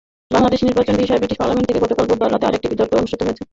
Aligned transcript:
বাংলাদেশের 0.33 0.67
নির্বাচন 0.69 0.95
বিষয়ে 1.01 1.21
ব্রিটিশ 1.21 1.37
পার্লামেন্টে 1.41 1.81
গতকাল 1.83 2.05
বুধবার 2.09 2.31
রাতে 2.33 2.45
আরেকটি 2.49 2.67
বিতর্ক 2.71 2.91
অনুষ্ঠিত 2.99 3.21
হয়েছে। 3.25 3.43